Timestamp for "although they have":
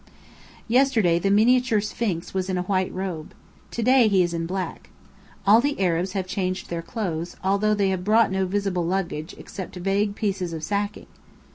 7.43-8.03